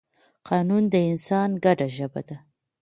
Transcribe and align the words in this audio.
قانون 0.49 0.83
د 0.93 0.95
انسان 1.11 1.49
ګډه 1.65 1.87
ژبه 1.97 2.21
ده. 2.27 2.37